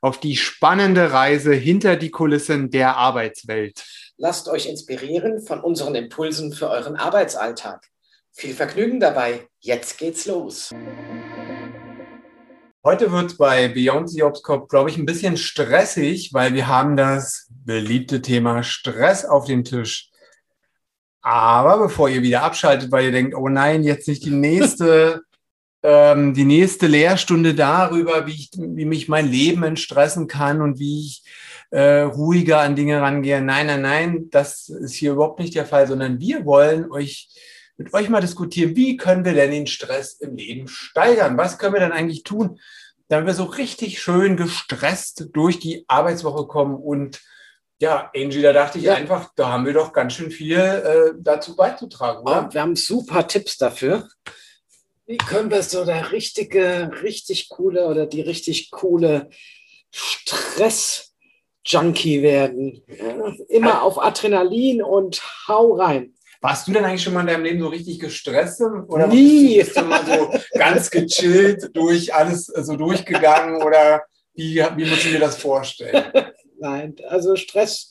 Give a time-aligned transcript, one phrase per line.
[0.00, 3.84] auf die spannende Reise hinter die Kulissen der Arbeitswelt.
[4.16, 7.86] Lasst euch inspirieren von unseren Impulsen für euren Arbeitsalltag.
[8.32, 9.48] Viel Vergnügen dabei.
[9.60, 10.70] Jetzt geht's los.
[12.82, 17.46] Heute wird bei Beyond the Obstcorp, glaube ich, ein bisschen stressig, weil wir haben das
[17.50, 20.08] beliebte Thema Stress auf dem Tisch.
[21.20, 25.20] Aber bevor ihr wieder abschaltet, weil ihr denkt, oh nein, jetzt nicht die nächste
[25.82, 31.06] ähm, die nächste Lehrstunde darüber, wie, ich, wie mich mein Leben entstressen kann und wie
[31.06, 31.24] ich
[31.70, 33.40] äh, ruhiger an Dinge rangehe.
[33.40, 37.28] Nein, nein, nein, das ist hier überhaupt nicht der Fall, sondern wir wollen euch
[37.76, 41.38] mit euch mal diskutieren, wie können wir denn den Stress im Leben steigern?
[41.38, 42.60] Was können wir denn eigentlich tun,
[43.08, 47.22] damit wir so richtig schön gestresst durch die Arbeitswoche kommen und
[47.80, 48.94] ja, Angie, da dachte ich ja.
[48.94, 52.20] einfach, da haben wir doch ganz schön viel äh, dazu beizutragen.
[52.20, 52.46] Oder?
[52.46, 54.06] Oh, wir haben super Tipps dafür
[55.10, 59.28] wie können wir so der richtige, richtig coole oder die richtig coole
[59.90, 62.84] Stress-Junkie werden?
[62.86, 63.16] Ja,
[63.48, 66.14] immer auf Adrenalin und hau rein.
[66.40, 68.60] Warst du denn eigentlich schon mal in deinem Leben so richtig gestresst?
[68.60, 69.58] Oder Nie.
[69.58, 73.64] Bist du mal so ganz gechillt durch alles so durchgegangen?
[73.64, 76.04] Oder wie, wie muss ich mir das vorstellen?
[76.60, 77.88] Nein, also Stress,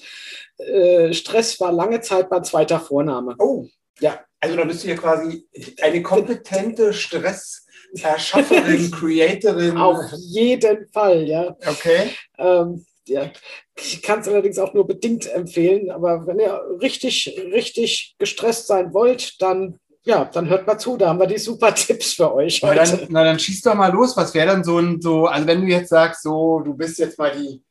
[0.58, 3.36] äh, Stress war lange Zeit mein zweiter Vorname.
[3.40, 3.67] Oh,
[4.00, 4.22] ja.
[4.39, 5.47] Also da bist du ja quasi
[5.81, 9.77] eine kompetente Stresserschafferin, Creatorin.
[9.77, 11.55] Auf jeden Fall, ja.
[11.66, 12.11] Okay.
[12.38, 13.31] Ähm, ja.
[13.78, 18.94] Ich kann es allerdings auch nur bedingt empfehlen, aber wenn ihr richtig, richtig gestresst sein
[18.94, 22.61] wollt, dann ja, dann hört mal zu, da haben wir die super Tipps für euch.
[22.63, 24.16] Na dann, na dann schieß doch mal los.
[24.16, 27.19] Was wäre dann so ein, so, also wenn du jetzt sagst, so, du bist jetzt
[27.19, 27.61] mal die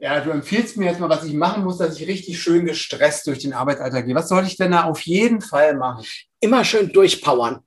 [0.00, 3.26] ja, du empfiehlst mir jetzt mal, was ich machen muss, dass ich richtig schön gestresst
[3.26, 4.14] durch den Arbeitsalltag gehe.
[4.14, 6.04] Was soll ich denn da auf jeden Fall machen?
[6.40, 7.60] Immer schön durchpowern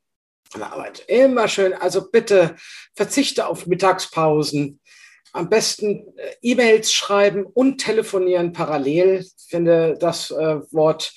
[0.53, 1.03] an der Arbeit.
[1.07, 1.73] Immer schön.
[1.73, 2.55] Also bitte
[2.95, 4.79] verzichte auf Mittagspausen.
[5.31, 9.19] Am besten äh, E-Mails schreiben und telefonieren parallel.
[9.19, 11.13] Ich finde das äh, Wort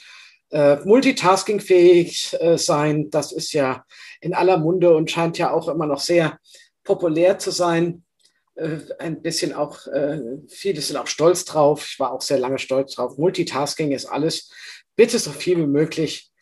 [0.50, 3.84] äh, multitaskingfähig äh, sein, das ist ja
[4.20, 6.38] in aller Munde und scheint ja auch immer noch sehr
[6.84, 8.05] populär zu sein.
[8.56, 10.18] Äh, ein bisschen auch, äh,
[10.48, 11.86] viele sind auch stolz drauf.
[11.90, 13.18] Ich war auch sehr lange stolz drauf.
[13.18, 14.50] Multitasking ist alles.
[14.96, 16.32] Bitte so viel wie möglich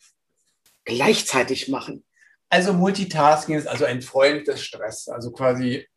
[0.85, 2.05] gleichzeitig machen.
[2.49, 5.09] Also Multitasking ist also ein Freund des Stress.
[5.09, 5.87] Also quasi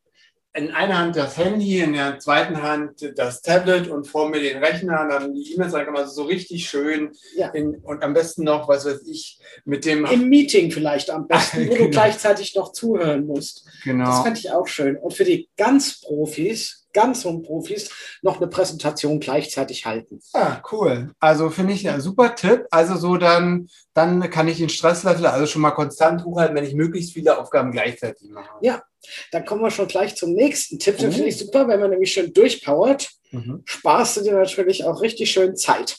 [0.58, 4.62] in einer Hand das Handy, in der zweiten Hand das Tablet und vor mir den
[4.62, 7.48] Rechner, dann die E-Mails also so richtig schön ja.
[7.50, 10.04] in, und am besten noch, was weiß ich, mit dem...
[10.06, 11.84] Im Meeting vielleicht am besten, wo genau.
[11.84, 13.66] du gleichzeitig noch zuhören musst.
[13.84, 14.06] Genau.
[14.06, 14.96] Das fände ich auch schön.
[14.96, 17.90] Und für die ganz Profis, ganz und Profis,
[18.22, 20.20] noch eine Präsentation gleichzeitig halten.
[20.34, 21.12] Ja, cool.
[21.20, 22.66] Also finde ich ein super Tipp.
[22.70, 26.74] Also so dann, dann kann ich den Stresslevel also schon mal konstant hochhalten, wenn ich
[26.74, 28.48] möglichst viele Aufgaben gleichzeitig mache.
[28.62, 28.82] Ja,
[29.32, 30.98] dann kommen wir schon gleich zum nächsten Tipp.
[30.98, 33.62] Den finde ich super, wenn man nämlich schön durchpowert, mhm.
[33.64, 35.96] sparst du dir natürlich auch richtig schön Zeit.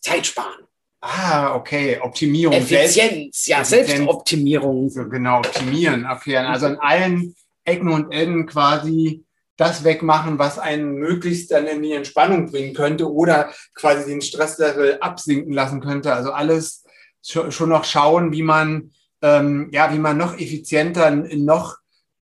[0.00, 0.66] Zeit sparen.
[1.00, 1.98] Ah, okay.
[2.00, 2.54] Optimierung.
[2.54, 3.88] Effizienz, ja, Effizienz.
[3.88, 4.88] Selbstoptimierung.
[4.88, 6.06] So, genau, optimieren.
[6.06, 6.36] Okay.
[6.36, 9.24] Also an allen Ecken und Enden quasi
[9.56, 14.98] das wegmachen, was einen möglichst dann in die Entspannung bringen könnte oder quasi den Stresslevel
[15.00, 16.14] absinken lassen könnte.
[16.14, 16.84] Also alles
[17.22, 21.78] schon noch schauen, wie man, ähm, ja, wie man noch effizienter, in noch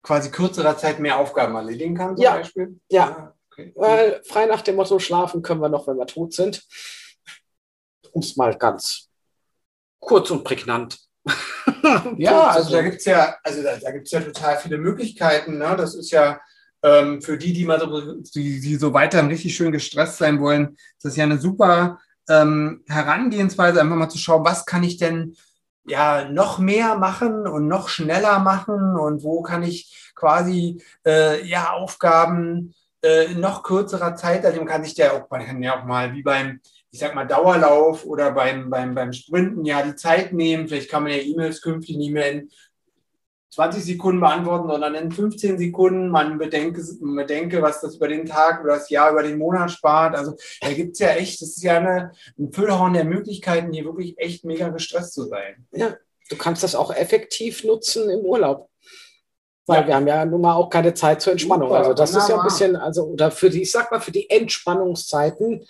[0.02, 2.36] quasi kürzerer Zeit mehr Aufgaben erledigen kann, zum ja.
[2.36, 2.80] Beispiel?
[2.90, 3.06] Ja.
[3.06, 3.74] Ah, okay.
[3.76, 6.64] Weil frei nach dem Motto, schlafen können wir noch, wenn wir tot sind.
[8.12, 9.10] Um es mal ganz
[10.00, 11.00] kurz und prägnant.
[12.18, 15.58] ja, also da gibt es ja, also da, da gibt ja total viele Möglichkeiten.
[15.58, 15.76] Ne?
[15.76, 16.40] Das ist ja
[16.86, 20.78] ähm, für die, die mal so, die, die so weiterhin richtig schön gestresst sein wollen,
[21.02, 22.00] das ist ja eine super
[22.30, 25.36] ähm, Herangehensweise, einfach mal zu schauen, was kann ich denn
[25.88, 31.72] ja noch mehr machen und noch schneller machen und wo kann ich quasi äh, ja
[31.72, 36.14] Aufgaben äh, noch kürzerer Zeit, also kann sich der auch, man kann ja auch mal
[36.14, 36.60] wie beim
[36.92, 40.70] ich sag mal, Dauerlauf oder beim, beim, beim Sprinten ja die Zeit nehmen.
[40.70, 42.50] Vielleicht kann man ja E-Mails künftig nicht mehr in
[43.56, 46.10] 20 Sekunden beantworten, sondern in 15 Sekunden.
[46.10, 50.16] Man bedenke, bedenke, was das über den Tag oder das Jahr, über den Monat spart.
[50.16, 53.86] Also da gibt es ja echt, das ist ja eine, ein Füllhorn der Möglichkeiten, hier
[53.86, 55.66] wirklich echt mega gestresst zu sein.
[55.72, 55.96] Ja,
[56.30, 58.70] du kannst das auch effektiv nutzen im Urlaub.
[59.68, 59.88] Weil ja.
[59.88, 61.70] wir haben ja nun mal auch keine Zeit zur Entspannung.
[61.70, 62.26] Super, also das wunderbar.
[62.26, 65.66] ist ja ein bisschen, also oder für die, ich sag mal, für die Entspannungszeiten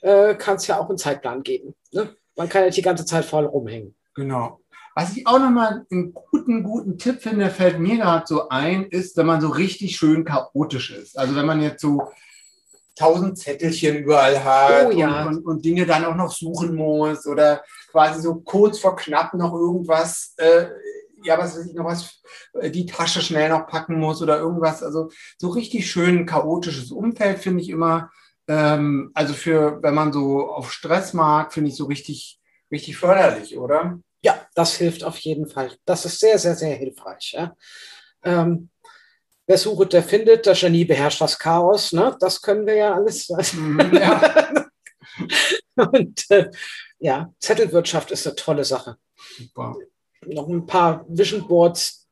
[0.00, 1.74] äh, kann es ja auch einen Zeitplan geben.
[1.90, 2.14] Ne?
[2.36, 3.96] Man kann ja die ganze Zeit voll rumhängen.
[4.14, 4.59] Genau.
[4.94, 9.16] Was ich auch nochmal einen guten, guten Tipp finde, fällt mir gerade so ein, ist,
[9.16, 11.18] wenn man so richtig schön chaotisch ist.
[11.18, 12.10] Also wenn man jetzt so
[12.96, 15.22] tausend Zettelchen überall hat oh, ja.
[15.22, 19.32] und, und, und, Dinge dann auch noch suchen muss oder quasi so kurz vor knapp
[19.34, 20.66] noch irgendwas, äh,
[21.22, 22.20] ja, was weiß ich, noch was,
[22.60, 24.82] äh, die Tasche schnell noch packen muss oder irgendwas.
[24.82, 28.10] Also so richtig schön chaotisches Umfeld finde ich immer,
[28.48, 32.38] ähm, also für, wenn man so auf Stress mag, finde ich so richtig,
[32.70, 33.98] richtig förderlich, oder?
[34.22, 35.72] Ja, das hilft auf jeden Fall.
[35.84, 37.32] Das ist sehr, sehr, sehr hilfreich.
[37.32, 37.56] Ja.
[38.22, 38.68] Ähm,
[39.46, 40.46] wer sucht, der findet.
[40.46, 41.92] Das Genie beherrscht das Chaos.
[41.92, 42.16] Ne?
[42.20, 43.28] Das können wir ja alles.
[43.92, 44.52] Ja.
[45.92, 46.50] Und äh,
[46.98, 48.96] ja, Zettelwirtschaft ist eine tolle Sache.
[49.38, 49.76] Super.
[50.26, 52.06] Noch ein paar Vision Boards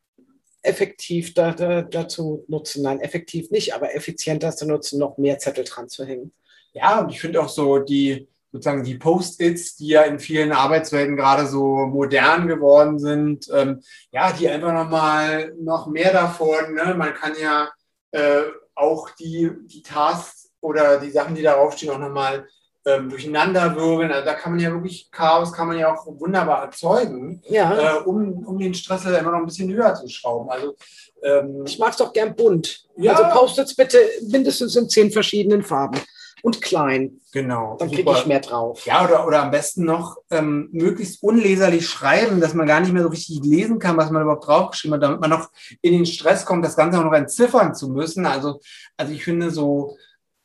[0.63, 2.83] effektiv da, da, dazu nutzen.
[2.83, 6.33] Nein, effektiv nicht, aber effizienter zu nutzen, noch mehr Zettel dran zu hängen.
[6.73, 11.17] Ja, und ich finde auch so die sozusagen die Post-its, die ja in vielen Arbeitswelten
[11.17, 16.75] gerade so modern geworden sind, ähm, ja, die einfach nochmal noch mehr davon.
[16.75, 16.95] Ne?
[16.97, 17.69] Man kann ja
[18.13, 18.43] äh,
[18.75, 22.47] auch die, die Tasks oder die Sachen, die darauf stehen, auch nochmal
[22.87, 24.11] ähm, durcheinander wirbeln.
[24.11, 27.99] Also da kann man ja wirklich Chaos, kann man ja auch wunderbar erzeugen, ja.
[27.99, 30.49] äh, um, um den Stress immer noch ein bisschen höher zu schrauben.
[30.51, 30.75] Also
[31.23, 32.87] ähm, ich mag es doch gern bunt.
[32.97, 33.13] Ja.
[33.13, 36.01] Also Post-its bitte mindestens in zehn verschiedenen Farben
[36.43, 37.21] und klein.
[37.33, 37.77] Genau.
[37.79, 38.85] Dann kriege ich mehr drauf.
[38.87, 43.03] Ja, oder, oder am besten noch ähm, möglichst unleserlich schreiben, dass man gar nicht mehr
[43.03, 45.51] so richtig lesen kann, was man überhaupt draufgeschrieben hat, damit man noch
[45.83, 48.27] in den Stress kommt, das Ganze auch noch entziffern zu müssen.
[48.27, 48.61] Also,
[48.97, 49.97] also ich finde, so,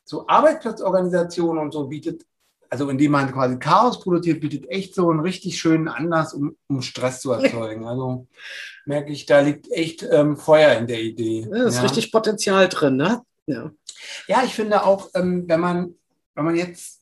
[0.04, 2.24] so Arbeitsplatzorganisation und so bietet,
[2.68, 6.82] also indem man quasi Chaos produziert, bietet echt so einen richtig schönen Anlass, um, um
[6.82, 7.84] Stress zu erzeugen.
[7.94, 8.26] Also
[8.84, 11.46] merke ich, da liegt echt ähm, Feuer in der Idee.
[11.50, 11.82] Da ist ja.
[11.82, 13.22] richtig Potenzial drin, ne?
[13.46, 13.70] Ja.
[14.26, 15.94] Ja, ich finde auch, ähm, wenn man,
[16.34, 17.00] wenn man jetzt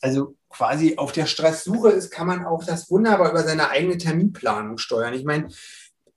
[0.00, 4.78] also quasi auf der Stresssuche ist, kann man auch das wunderbar über seine eigene Terminplanung
[4.78, 5.14] steuern.
[5.14, 5.48] Ich meine,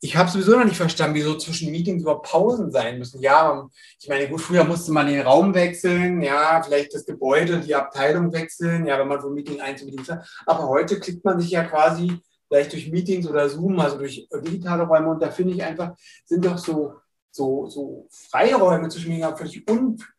[0.04, 3.22] ich habe sowieso noch nicht verstanden, wieso zwischen Meetings überhaupt Pausen sein müssen.
[3.22, 3.70] Ja,
[4.00, 8.34] ich meine, gut, früher musste man den Raum wechseln, ja, vielleicht das Gebäude, die Abteilung
[8.34, 10.20] wechseln, ja, wenn man von Meeting 1 zu Meeting 2.
[10.48, 14.84] Aber heute klickt man sich ja quasi vielleicht durch Meetings oder Zoom, also durch digitale
[14.84, 15.12] Räume.
[15.12, 15.96] Und da finde ich einfach,
[16.26, 16.96] sind doch so
[17.32, 19.66] so, so Freiräume zwischen mir völlig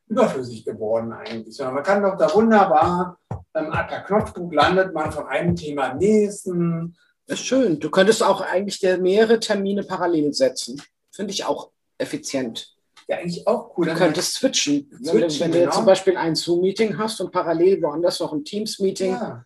[0.09, 1.55] überflüssig geworden eigentlich.
[1.55, 3.19] Sondern man kann doch da wunderbar,
[3.55, 6.97] ähm, per Knopfdruck landet man von einem Thema am nächsten.
[7.27, 7.79] Das ist schön.
[7.79, 10.83] Du könntest auch eigentlich dir mehrere Termine parallel setzen.
[11.11, 12.75] Finde ich auch effizient.
[13.09, 13.87] Ja, eigentlich auch cool.
[13.87, 14.91] Du könntest switchen.
[14.91, 15.21] switchen.
[15.21, 15.77] Wenn, du, wenn du jetzt genau.
[15.77, 19.13] zum Beispiel ein Zoom-Meeting hast und parallel woanders noch ein Teams-Meeting.
[19.13, 19.45] Ja.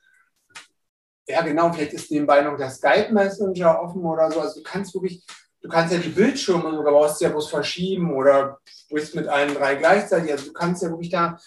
[1.26, 1.42] ja.
[1.42, 1.72] genau.
[1.72, 4.40] Vielleicht ist nebenbei noch der Skype-Messenger offen oder so.
[4.40, 5.24] Also du kannst wirklich
[5.66, 9.74] du kannst ja die Bildschirme sogar brauchst ja bloß verschieben oder sprichst mit allen drei
[9.74, 10.30] gleichzeitig.
[10.30, 11.38] Also du kannst ja wirklich da,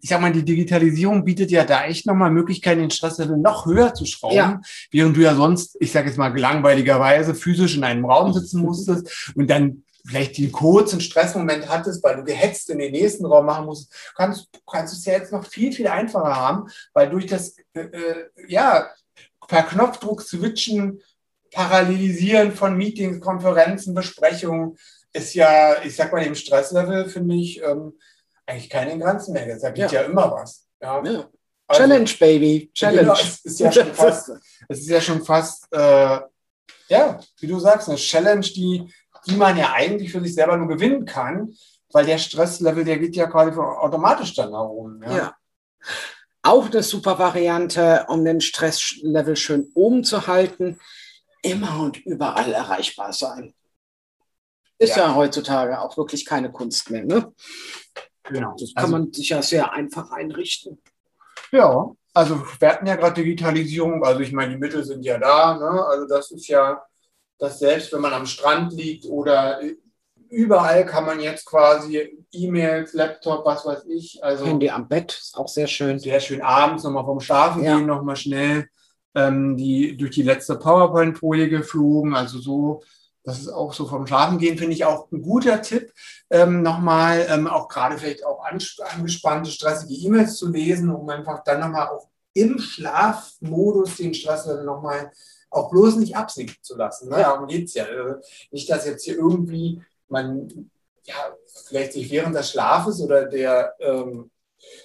[0.00, 3.92] ich sag mal, die Digitalisierung bietet ja da echt nochmal Möglichkeiten, den Stresslevel noch höher
[3.92, 4.60] zu schrauben, ja.
[4.92, 9.32] während du ja sonst, ich sag jetzt mal langweiligerweise, physisch in einem Raum sitzen musstest
[9.34, 13.66] und dann vielleicht den kurzen Stressmoment hattest, weil du gehetzt in den nächsten Raum machen
[13.66, 17.56] musst, kannst, kannst du es ja jetzt noch viel, viel einfacher haben, weil durch das,
[17.72, 18.86] äh, äh ja,
[19.48, 21.00] per Knopfdruck switchen
[21.54, 24.76] Parallelisieren von Meetings, Konferenzen, Besprechungen
[25.12, 27.98] ist ja, ich sag mal, im Stresslevel finde ich ähm,
[28.46, 29.58] eigentlich keine Grenzen mehr.
[29.58, 30.02] Da gibt ja.
[30.02, 30.66] ja immer was.
[30.80, 31.02] Ja.
[31.04, 31.28] ja.
[31.66, 32.70] Also, Challenge, Baby.
[32.74, 33.00] Challenge.
[33.00, 34.32] Genau, es ist ja schon fast,
[34.68, 36.18] es ist ja schon fast äh,
[36.88, 38.92] ja, wie du sagst, eine Challenge, die,
[39.26, 41.54] die man ja eigentlich für sich selber nur gewinnen kann,
[41.92, 45.02] weil der Stresslevel, der geht ja quasi automatisch dann nach oben.
[45.02, 45.16] Ja.
[45.16, 45.36] ja.
[46.42, 50.78] Auch eine super Variante, um den Stresslevel schön oben zu halten,
[51.44, 53.54] immer und überall erreichbar sein.
[54.78, 57.04] Ist ja, ja heutzutage auch wirklich keine Kunst mehr.
[57.04, 57.32] Ne?
[58.24, 58.56] Genau.
[58.58, 60.80] Das kann also, man sich ja sehr einfach einrichten.
[61.52, 65.54] Ja, also wir hatten ja gerade Digitalisierung, also ich meine, die Mittel sind ja da.
[65.56, 65.84] Ne?
[65.84, 66.82] Also das ist ja,
[67.38, 69.60] dass selbst wenn man am Strand liegt oder
[70.30, 74.22] überall kann man jetzt quasi E-Mails, Laptop, was weiß ich.
[74.22, 75.98] Also Handy am Bett ist auch sehr schön.
[75.98, 77.76] Sehr schön abends nochmal vom Schlafen ja.
[77.76, 78.68] gehen, nochmal schnell
[79.14, 82.14] ähm, die durch die letzte PowerPoint-Folie geflogen.
[82.14, 82.82] Also so,
[83.22, 85.92] das ist auch so vom Schlafen gehen, finde ich auch ein guter Tipp.
[86.30, 91.60] Ähm, nochmal ähm, auch gerade vielleicht auch angespannte, stressige E-Mails zu lesen, um einfach dann
[91.60, 95.12] nochmal auch im Schlafmodus den Stress dann nochmal
[95.50, 97.08] auch bloß nicht absinken zu lassen.
[97.08, 97.16] Ne?
[97.16, 97.84] Darum geht es ja.
[97.84, 100.70] Also nicht, dass jetzt hier irgendwie man
[101.04, 101.14] ja,
[101.66, 104.30] vielleicht sich während des Schlafes oder der ähm,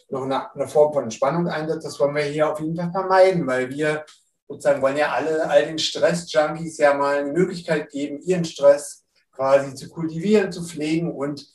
[0.10, 3.46] noch eine, eine Form von Entspannung einsetzt, das wollen wir hier auf jeden Fall vermeiden,
[3.48, 4.06] weil wir
[4.48, 9.76] sozusagen wollen ja alle all den Stress-Junkies ja mal eine Möglichkeit geben, ihren Stress quasi
[9.76, 11.48] zu kultivieren, zu pflegen und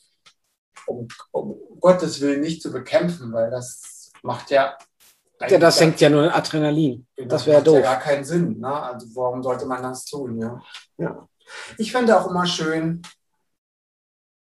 [0.86, 4.76] um, um Gottes Willen nicht zu bekämpfen, weil das macht ja.
[5.46, 7.06] Ja, das senkt ja nur Adrenalin.
[7.16, 7.76] Genau, das wäre doof.
[7.76, 8.60] ja gar keinen Sinn.
[8.60, 8.72] Ne?
[8.72, 10.38] Also warum sollte man das tun?
[10.38, 10.62] Ja.
[10.96, 11.28] ja.
[11.76, 13.02] Ich fände auch immer schön,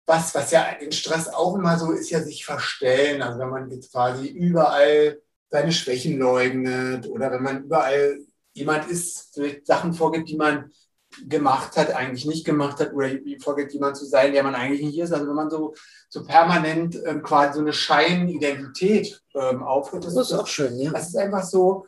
[0.06, 3.22] was, was ja den Stress auch immer so ist, ja sich verstellen.
[3.22, 5.20] Also wenn man jetzt quasi überall
[5.50, 8.20] seine Schwächen leugnet oder wenn man überall
[8.52, 10.70] jemand ist, vielleicht Sachen vorgibt, die man
[11.28, 13.10] gemacht hat, eigentlich nicht gemacht hat oder
[13.40, 15.12] vorgibt, jemand zu sein, der man eigentlich nicht ist.
[15.12, 15.74] Also wenn man so,
[16.08, 20.90] so permanent ähm, quasi so eine Scheinidentität ähm, aufhört, das, das ist auch schön, ja.
[20.90, 21.86] Das ist einfach so,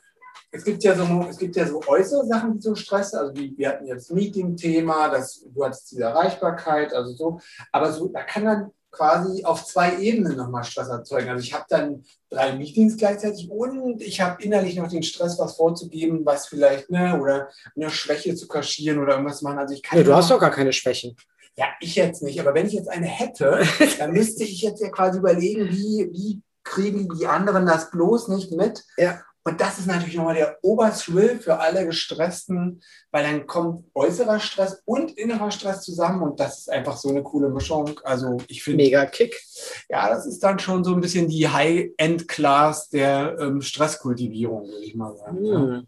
[0.50, 3.18] es gibt ja so, es gibt ja so äußere Sachen, die so stressen.
[3.18, 7.40] Also wie, wir hatten jetzt Meeting-Thema, du hattest diese Erreichbarkeit, also so.
[7.72, 11.28] Aber so, da kann dann quasi auf zwei Ebenen nochmal Stress erzeugen.
[11.28, 15.56] Also ich habe dann drei Meetings gleichzeitig und ich habe innerlich noch den Stress, was
[15.56, 19.58] vorzugeben, was vielleicht, ne, oder eine Schwäche zu kaschieren oder irgendwas machen.
[19.58, 19.98] Also ich kann.
[19.98, 21.16] Ja, du hast doch gar keine Schwächen.
[21.56, 22.40] Ja, ich jetzt nicht.
[22.40, 23.62] Aber wenn ich jetzt eine hätte,
[23.98, 28.52] dann müsste ich jetzt ja quasi überlegen, wie, wie kriegen die anderen das bloß nicht
[28.52, 28.84] mit?
[28.96, 29.20] Ja.
[29.48, 34.82] Und das ist natürlich nochmal der Oberthrill für alle Gestressten, weil dann kommt äußerer Stress
[34.84, 37.98] und innerer Stress zusammen und das ist einfach so eine coole Mischung.
[38.04, 38.84] Also ich finde.
[38.84, 39.40] Mega Kick.
[39.88, 44.94] Ja, das ist dann schon so ein bisschen die High-End-Class der ähm, Stresskultivierung, würde ich
[44.94, 45.46] mal sagen.
[45.46, 45.86] Hm.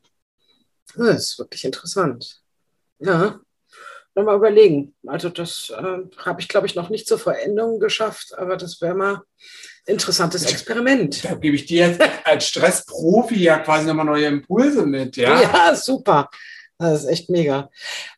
[0.96, 2.40] Das ist wirklich interessant.
[2.98, 3.40] Ja.
[4.14, 4.94] Mal überlegen.
[5.06, 8.94] Also das äh, habe ich, glaube ich, noch nicht zur Veränderung geschafft, aber das wäre
[8.94, 9.22] mal
[9.86, 11.24] interessantes Experiment.
[11.24, 15.16] Da gebe ich dir jetzt als Stressprofi ja quasi nochmal neue Impulse mit.
[15.16, 15.40] Ja?
[15.42, 16.30] ja, super.
[16.78, 17.70] Das ist echt mega.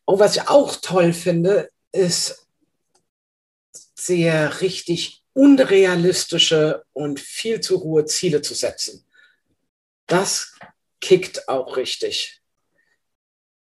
[0.05, 2.47] Und was ich auch toll finde, ist
[3.95, 9.05] sehr richtig unrealistische und viel zu hohe Ziele zu setzen.
[10.07, 10.55] Das
[11.01, 12.41] kickt auch richtig.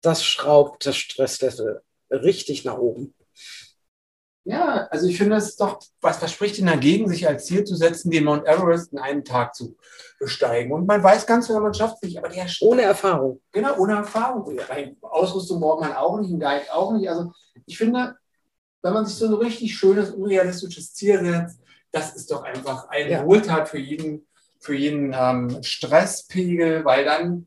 [0.02, 3.14] Das schraubt das Stresslevel richtig nach oben.
[4.44, 8.10] Ja, also ich finde, es doch, was verspricht denn dagegen, sich als Ziel zu setzen,
[8.10, 9.76] den Mount Everest in einem Tag zu
[10.18, 10.72] besteigen?
[10.72, 13.40] Und man weiß ganz genau, man schafft es nicht, aber der Ohne Erfahrung.
[13.52, 14.58] Genau, ohne Erfahrung.
[15.00, 17.08] Ausrüstung braucht man auch nicht, ein Guide auch nicht.
[17.08, 17.32] Also
[17.66, 18.16] ich finde,
[18.82, 21.60] wenn man sich so ein richtig schönes, unrealistisches Ziel setzt,
[21.92, 23.24] das ist doch einfach eine ja.
[23.24, 24.26] Wohltat für jeden,
[24.58, 27.46] für jeden ähm, Stresspegel, weil dann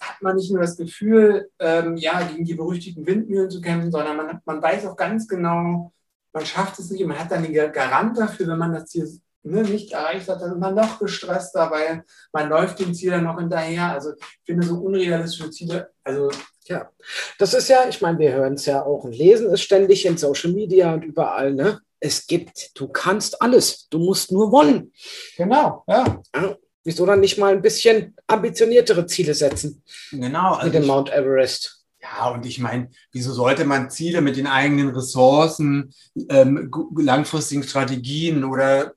[0.00, 4.16] hat man nicht nur das Gefühl, ähm, ja, gegen die berüchtigten Windmühlen zu kämpfen, sondern
[4.16, 5.92] man, man weiß auch ganz genau,
[6.32, 9.08] man schafft es nicht man hat dann den Garant dafür, wenn man das Ziel
[9.42, 13.24] ne, nicht erreicht hat, dann ist man noch gestresster, weil man läuft dem Ziel dann
[13.24, 13.92] noch hinterher.
[13.92, 16.30] Also ich finde so unrealistische Ziele, also
[16.64, 16.90] ja,
[17.38, 20.16] das ist ja, ich meine, wir hören es ja auch und lesen es ständig in
[20.16, 21.80] Social Media und überall, ne?
[22.02, 24.92] Es gibt, du kannst alles, du musst nur wollen.
[25.36, 26.22] Genau, ja.
[26.34, 26.56] ja
[26.90, 29.80] Wieso dann nicht mal ein bisschen ambitioniertere Ziele setzen?
[30.10, 30.54] Genau.
[30.54, 31.84] Also mit dem Mount Everest.
[32.02, 35.94] Ja, und ich meine, wieso sollte man Ziele mit den eigenen Ressourcen,
[36.28, 38.94] ähm, langfristigen Strategien oder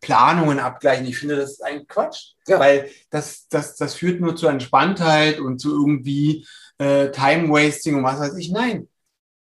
[0.00, 1.04] Planungen abgleichen?
[1.04, 2.58] Ich finde, das ist ein Quatsch, ja.
[2.58, 6.46] weil das, das, das führt nur zu Entspanntheit und zu irgendwie
[6.78, 8.50] äh, Time-Wasting und was weiß ich.
[8.50, 8.88] Nein,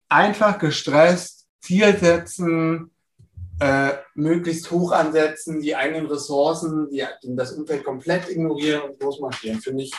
[0.08, 2.92] einfach gestresst, Ziel setzen,
[3.62, 9.84] äh, möglichst hoch ansetzen, die eigenen Ressourcen, die, das Umfeld komplett ignorieren und losmarschieren, finde
[9.84, 9.94] ich.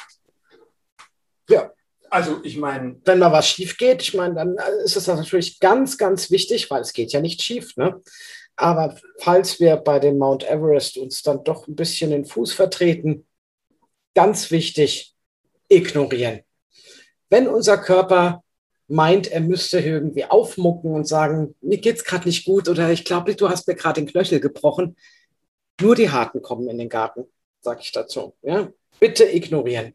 [1.49, 1.71] Ja,
[2.11, 2.97] also ich meine.
[3.05, 6.83] Wenn mal was schief geht, ich meine, dann ist es natürlich ganz, ganz wichtig, weil
[6.83, 8.03] es geht ja nicht schief, ne?
[8.57, 13.27] Aber falls wir bei dem Mount Everest uns dann doch ein bisschen den Fuß vertreten,
[14.15, 15.15] ganz wichtig,
[15.69, 16.41] ignorieren.
[17.31, 18.42] Wenn unser Körper
[18.93, 23.35] meint, er müsste irgendwie aufmucken und sagen, mir geht's gerade nicht gut oder ich glaube,
[23.35, 24.97] du hast mir gerade den Knöchel gebrochen.
[25.81, 27.25] Nur die Harten kommen in den Garten,
[27.61, 28.35] sage ich dazu.
[28.43, 28.69] Ja?
[29.01, 29.95] Bitte ignorieren.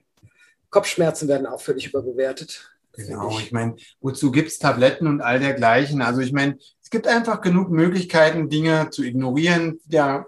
[0.72, 2.72] Kopfschmerzen werden auch völlig überbewertet.
[2.94, 6.02] Genau, ich, meine, wozu gibt es Tabletten und all dergleichen?
[6.02, 10.28] Also ich meine, es gibt einfach genug Möglichkeiten, Dinge zu ignorieren, die der,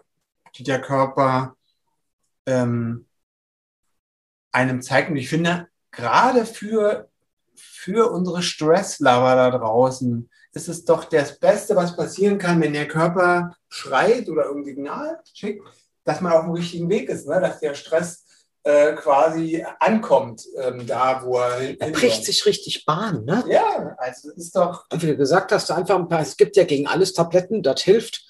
[0.56, 1.56] die der Körper
[2.46, 3.08] ähm,
[4.52, 5.10] einem zeigt.
[5.10, 7.09] Und ich finde, gerade für
[7.79, 12.88] für unsere Stresslover da draußen ist es doch das Beste, was passieren kann, wenn der
[12.88, 15.65] Körper schreit oder irgendein Signal schickt,
[16.03, 17.39] dass man auf dem richtigen Weg ist, ne?
[17.39, 18.25] dass der Stress
[18.63, 21.79] äh, quasi ankommt, ähm, da wo er.
[21.79, 23.45] Er bricht sich richtig Bahn, ne?
[23.48, 24.86] Ja, also ist doch.
[24.91, 27.81] Und wie du gesagt hast, einfach ein paar, es gibt ja gegen alles Tabletten, das
[27.81, 28.25] hilft.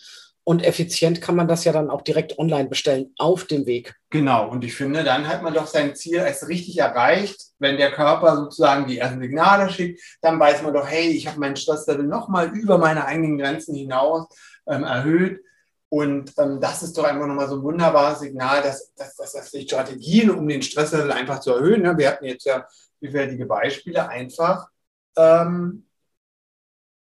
[0.50, 3.94] Und effizient kann man das ja dann auch direkt online bestellen auf dem Weg.
[4.10, 7.92] Genau, und ich finde, dann hat man doch sein Ziel erst richtig erreicht, wenn der
[7.92, 12.04] Körper sozusagen die ersten Signale schickt, dann weiß man doch, hey, ich habe meinen Stresslevel
[12.04, 14.26] nochmal über meine eigenen Grenzen hinaus
[14.66, 15.40] ähm, erhöht.
[15.88, 19.52] Und ähm, das ist doch einfach nochmal so ein wunderbares Signal, dass, dass, dass, dass
[19.52, 21.96] die Strategien, um den Stresslevel einfach zu erhöhen, ne?
[21.96, 22.66] wir hatten jetzt ja
[22.98, 24.68] vielfältige Beispiele, einfach
[25.16, 25.86] ähm,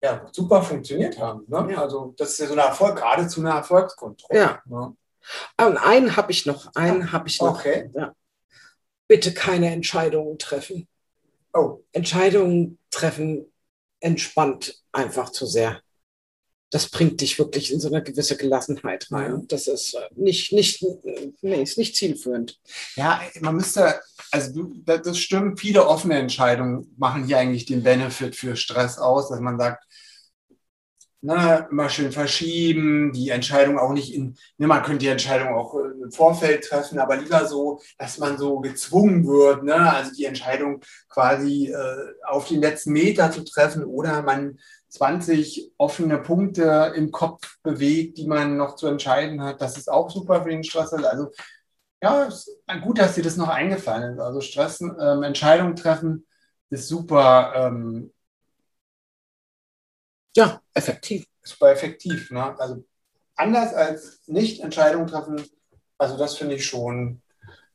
[0.02, 1.46] ja, super funktioniert haben.
[1.48, 1.74] Ne?
[1.74, 1.82] Ja.
[1.82, 4.40] Also das ist ja so eine Erfolg, geradezu eine Erfolgskontrolle.
[4.40, 4.62] Ja.
[4.66, 4.96] Ne?
[5.58, 7.60] Und einen habe ich noch, einen habe ich noch.
[7.60, 7.90] Okay.
[7.94, 8.14] Ja.
[9.08, 10.88] Bitte keine Entscheidungen treffen.
[11.54, 11.80] Oh.
[11.92, 13.52] Entscheidungen treffen
[14.00, 15.82] entspannt einfach zu sehr.
[16.72, 19.46] Das bringt dich wirklich in so eine gewisse Gelassenheit rein.
[19.50, 20.84] Das ist äh, nicht, nicht,
[21.42, 22.60] nee, ist nicht zielführend.
[22.96, 24.00] Ja, man müsste,
[24.32, 29.42] also das stimmt, viele offene Entscheidungen machen hier eigentlich den Benefit für Stress aus, dass
[29.42, 29.84] man sagt,
[31.22, 35.76] na, immer schön verschieben, die Entscheidung auch nicht in, ne, man könnte die Entscheidung auch
[35.76, 40.26] äh, im Vorfeld treffen, aber lieber so, dass man so gezwungen wird, ne, also die
[40.26, 44.58] Entscheidung quasi äh, auf den letzten Meter zu treffen oder man
[44.90, 49.62] 20 offene Punkte im Kopf bewegt, die man noch zu entscheiden hat.
[49.62, 50.92] Das ist auch super für den Stress.
[50.94, 51.32] Also
[52.02, 52.30] ja,
[52.84, 54.20] gut, dass dir das noch eingefallen ist.
[54.20, 56.26] Also Stress, ähm, Entscheidungen treffen
[56.70, 57.54] ist super.
[57.56, 58.12] Ähm,
[60.36, 61.26] ja, effektiv.
[61.44, 62.32] Super effektiv.
[62.32, 62.60] Ne?
[62.60, 62.84] Also
[63.36, 65.44] anders als nicht Entscheidungen treffen,
[65.98, 67.22] also das finde ich schon,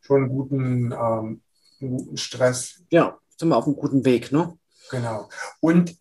[0.01, 1.43] schon einen guten, ähm,
[1.81, 2.83] einen guten Stress.
[2.91, 4.59] Ja, sind wir auf einem guten Weg, ne?
[4.91, 5.29] Genau.
[5.61, 5.97] Und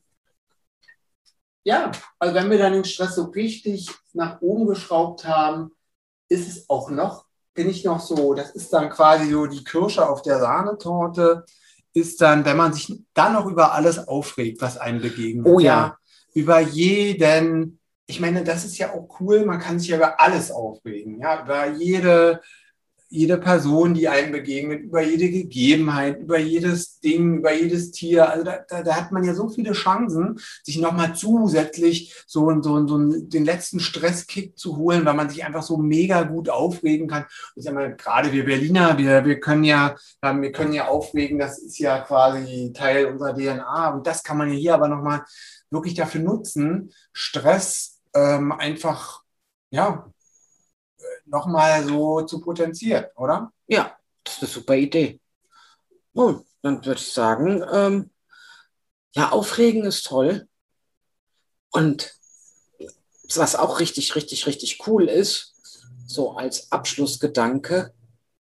[1.64, 5.72] ja, also wenn wir dann den Stress so richtig nach oben geschraubt haben,
[6.30, 10.08] ist es auch noch, bin ich noch so, das ist dann quasi so die Kirsche
[10.08, 11.46] auf der Sahnetorte,
[11.94, 15.46] ist dann, wenn man sich dann noch über alles aufregt, was einem begegnet.
[15.48, 15.88] Oh ja.
[15.88, 15.98] ja
[16.36, 20.52] über jeden, ich meine, das ist ja auch cool, man kann sich ja über alles
[20.52, 22.42] aufregen, ja, über jede
[23.16, 28.30] jede Person, die einem begegnet, über jede Gegebenheit, über jedes Ding, über jedes Tier.
[28.30, 32.88] Also da, da, da hat man ja so viele Chancen, sich nochmal zusätzlich so, so,
[32.88, 37.26] so den letzten Stresskick zu holen, weil man sich einfach so mega gut aufregen kann.
[37.56, 41.60] Ich sag mal, gerade wir Berliner, wir, wir können ja, wir können ja aufregen, das
[41.60, 43.94] ist ja quasi Teil unserer DNA.
[43.94, 45.24] Und das kann man ja hier aber nochmal
[45.76, 49.24] wirklich dafür nutzen, Stress ähm, einfach
[49.70, 50.12] ja,
[51.26, 53.52] nochmal so zu potenzieren, oder?
[53.68, 55.20] Ja, das ist eine super Idee.
[56.14, 58.12] Nun, dann würde ich sagen, ähm,
[59.16, 60.48] ja, aufregen ist toll.
[61.72, 62.16] Und
[63.36, 65.56] was auch richtig, richtig, richtig cool ist,
[66.08, 67.94] so als Abschlussgedanke,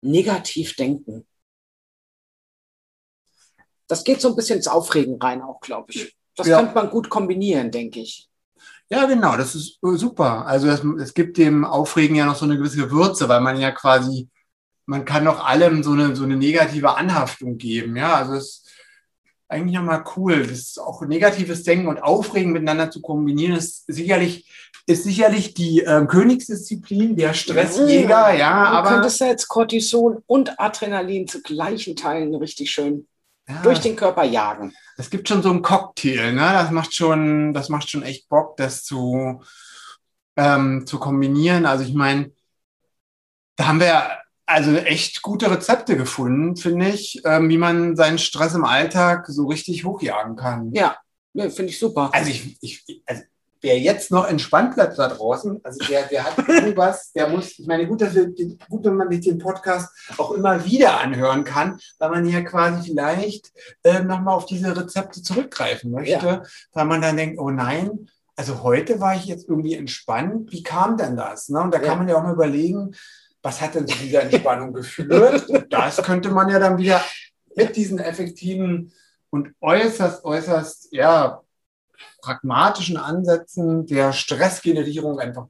[0.00, 1.26] negativ denken.
[3.86, 6.16] Das geht so ein bisschen ins Aufregen rein auch, glaube ich.
[6.36, 6.58] Das ja.
[6.58, 8.28] könnte man gut kombinieren, denke ich.
[8.90, 10.46] Ja, genau, das ist äh, super.
[10.46, 13.70] Also es, es gibt dem Aufregen ja noch so eine gewisse Würze, weil man ja
[13.70, 14.28] quasi,
[14.86, 17.96] man kann noch allem so eine, so eine negative Anhaftung geben.
[17.96, 18.70] Ja, also es ist
[19.48, 20.46] eigentlich nochmal cool.
[20.46, 24.50] Das ist auch negatives Denken und Aufregen miteinander zu kombinieren, ist sicherlich,
[24.86, 28.36] ist sicherlich die äh, Königsdisziplin, der Stressjäger, ja.
[28.36, 33.06] ja aber du könntest jetzt Cortison und Adrenalin zu gleichen Teilen richtig schön
[33.48, 34.74] ja, durch den Körper jagen.
[34.96, 36.40] Es gibt schon so einen Cocktail, ne?
[36.40, 39.42] Das macht schon, das macht schon echt Bock, das zu,
[40.36, 41.66] ähm, zu kombinieren.
[41.66, 42.32] Also ich meine,
[43.56, 48.54] da haben wir also echt gute Rezepte gefunden, finde ich, ähm, wie man seinen Stress
[48.54, 50.72] im Alltag so richtig hochjagen kann.
[50.72, 50.96] Ja,
[51.32, 52.10] ja finde ich super.
[52.12, 53.22] Also ich, ich also
[53.64, 57.66] wer jetzt noch entspannt bleibt da draußen, also der, der hat irgendwas, der muss, ich
[57.66, 58.26] meine, gut, dass wir,
[58.68, 62.90] gut, wenn man sich den Podcast auch immer wieder anhören kann, weil man ja quasi
[62.90, 66.42] vielleicht äh, nochmal auf diese Rezepte zurückgreifen möchte, ja.
[66.74, 70.98] weil man dann denkt, oh nein, also heute war ich jetzt irgendwie entspannt, wie kam
[70.98, 71.48] denn das?
[71.48, 71.60] Ne?
[71.60, 71.96] Und da kann ja.
[71.96, 72.94] man ja auch mal überlegen,
[73.42, 75.48] was hat denn zu dieser Entspannung geführt?
[75.48, 77.02] Und das könnte man ja dann wieder
[77.56, 78.92] mit diesen effektiven
[79.30, 81.43] und äußerst, äußerst, ja,
[82.20, 85.46] pragmatischen Ansätzen der Stressgenerierung einfach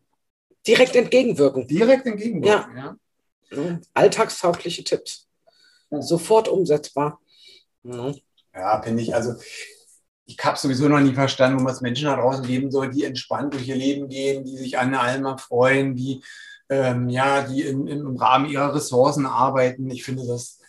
[0.66, 1.66] direkt entgegenwirken.
[1.68, 2.96] Direkt entgegenwirken, ja.
[3.50, 3.78] ja.
[3.92, 5.28] Alltagstaugliche Tipps.
[5.90, 7.20] Sofort umsetzbar.
[7.82, 8.18] Mhm.
[8.54, 9.14] Ja, finde ich.
[9.14, 9.34] Also,
[10.26, 13.52] ich habe sowieso noch nie verstanden, wo es Menschen da draußen leben soll, die entspannt
[13.52, 16.22] durch ihr Leben gehen, die sich an allem erfreuen, die,
[16.68, 19.90] ähm, ja, die in, im Rahmen ihrer Ressourcen arbeiten.
[19.90, 20.60] Ich finde das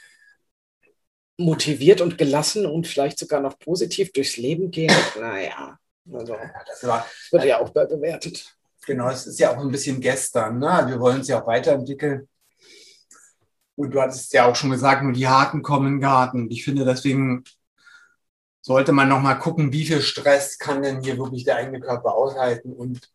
[1.37, 4.93] motiviert und gelassen und vielleicht sogar noch positiv durchs Leben gehen.
[5.19, 5.77] Naja,
[6.11, 8.55] also das, war, wird ja auch bewertet.
[8.85, 10.59] Genau, es ist ja auch ein bisschen gestern.
[10.59, 10.85] Ne?
[10.87, 12.27] Wir wollen uns ja auch weiterentwickeln.
[13.75, 16.49] Und du hattest ja auch schon gesagt, nur die Harten kommen in den Garten.
[16.49, 17.43] Ich finde, deswegen
[18.61, 22.15] sollte man noch mal gucken, wie viel Stress kann denn hier wirklich der eigene Körper
[22.15, 23.11] aushalten und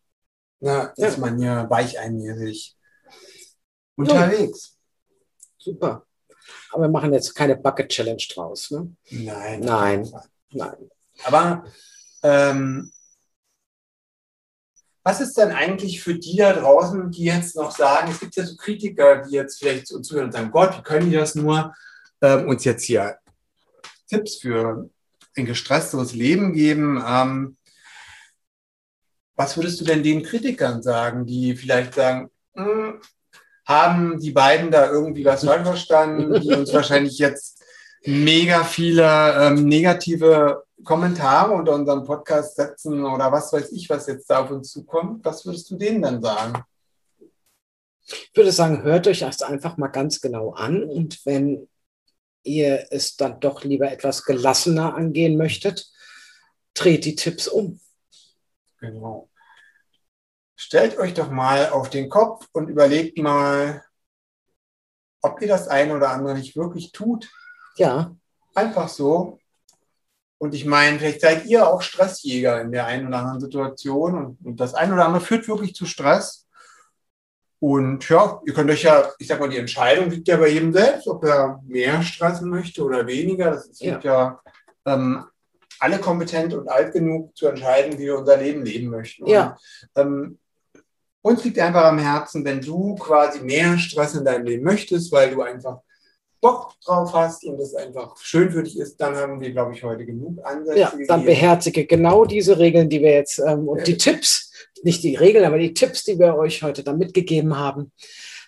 [0.60, 2.76] ne, ist man hier weicheinmäßig
[3.96, 4.78] unterwegs.
[5.58, 6.06] Super.
[6.72, 8.70] Aber wir machen jetzt keine Bucket Challenge draus.
[8.70, 8.94] Ne?
[9.10, 9.60] Nein.
[9.60, 10.12] Nein.
[10.52, 10.90] Nein.
[11.24, 11.64] Aber
[12.22, 12.90] ähm,
[15.02, 18.44] was ist denn eigentlich für die da draußen, die jetzt noch sagen, es gibt ja
[18.44, 21.34] so Kritiker, die jetzt vielleicht zu uns zuhören und sagen, Gott, wie können die das
[21.34, 21.74] nur,
[22.20, 23.18] ähm, uns jetzt hier
[24.08, 24.90] Tipps für
[25.36, 27.02] ein gestressteres Leben geben.
[27.06, 27.56] Ähm,
[29.36, 33.00] was würdest du denn den Kritikern sagen, die vielleicht sagen, hm,
[33.70, 37.62] haben die beiden da irgendwie was falsch verstanden, die uns wahrscheinlich jetzt
[38.04, 44.28] mega viele ähm, negative Kommentare unter unserem Podcast setzen oder was weiß ich, was jetzt
[44.28, 45.24] da auf uns zukommt.
[45.24, 46.64] Was würdest du denen dann sagen?
[48.06, 51.68] Ich würde sagen, hört euch das einfach mal ganz genau an und wenn
[52.42, 55.92] ihr es dann doch lieber etwas gelassener angehen möchtet,
[56.74, 57.78] dreht die Tipps um.
[58.80, 59.29] Genau.
[60.62, 63.82] Stellt euch doch mal auf den Kopf und überlegt mal,
[65.22, 67.30] ob ihr das eine oder andere nicht wirklich tut.
[67.76, 68.14] Ja.
[68.54, 69.38] Einfach so.
[70.36, 74.44] Und ich meine, vielleicht seid ihr auch Stressjäger in der einen oder anderen Situation und,
[74.44, 76.46] und das eine oder andere führt wirklich zu Stress.
[77.58, 80.74] Und ja, ihr könnt euch ja, ich sag mal, die Entscheidung liegt ja bei jedem
[80.74, 83.52] selbst, ob er mehr stressen möchte oder weniger.
[83.52, 84.42] Das ist ja, ja
[84.84, 85.24] ähm,
[85.78, 89.26] alle kompetent und alt genug zu entscheiden, wie wir unser Leben leben möchten.
[89.26, 89.56] Ja.
[89.94, 90.38] Und, ähm,
[91.22, 95.30] uns liegt einfach am Herzen, wenn du quasi mehr Stress in deinem Leben möchtest, weil
[95.30, 95.80] du einfach
[96.40, 99.82] Bock drauf hast und es einfach schön für dich ist, dann haben wir, glaube ich,
[99.82, 100.78] heute genug Ansätze.
[100.78, 103.84] Ja, dann beherzige genau diese Regeln, die wir jetzt ähm, und ja.
[103.84, 104.50] die Tipps,
[104.82, 107.92] nicht die Regeln, aber die Tipps, die wir euch heute dann mitgegeben haben.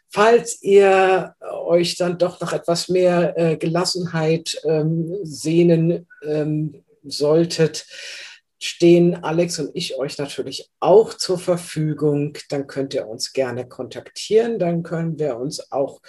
[0.09, 7.87] Falls ihr euch dann doch noch etwas mehr äh, Gelassenheit ähm, sehnen ähm, solltet,
[8.64, 12.38] stehen Alex und ich euch natürlich auch zur Verfügung.
[12.48, 14.59] Dann könnt ihr uns gerne kontaktieren.
[14.59, 16.01] Dann können wir uns auch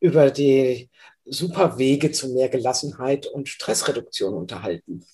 [0.00, 0.90] über die
[1.24, 5.04] super Wege zu mehr Gelassenheit und Stressreduktion unterhalten.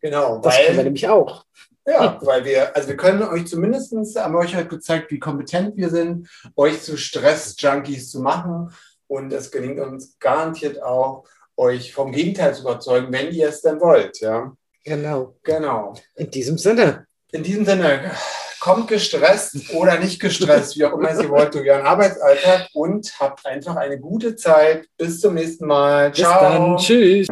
[0.00, 0.38] Genau.
[0.38, 1.44] Das weil, können wir nämlich auch.
[1.86, 5.76] Ja, weil wir, also wir können euch zumindest, haben wir euch halt gezeigt, wie kompetent
[5.76, 8.70] wir sind, euch zu Stress-Junkies zu machen.
[9.06, 11.24] Und es gelingt uns garantiert auch,
[11.56, 14.20] euch vom Gegenteil zu überzeugen, wenn ihr es denn wollt.
[14.20, 14.52] Ja.
[14.90, 15.36] Genau.
[15.44, 15.94] Genau.
[16.16, 17.06] In diesem Sinne.
[17.30, 18.10] In diesem Sinne,
[18.58, 23.46] kommt gestresst oder nicht gestresst, wie auch immer Sie wollt, durch Ihren Arbeitsalltag und habt
[23.46, 24.86] einfach eine gute Zeit.
[24.98, 26.12] Bis zum nächsten Mal.
[26.12, 26.32] Ciao.
[26.32, 26.76] Bis dann.
[26.76, 27.28] Tschüss.